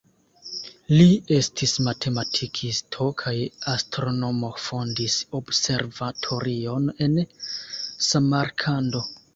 Li 0.91 1.03
estis 1.35 1.73
matematikisto 1.87 3.07
kaj 3.23 3.35
astronomo, 3.75 4.51
fondis 4.69 5.21
observatorion 5.43 6.93
en 7.09 7.25
Samarkando. 8.13 9.09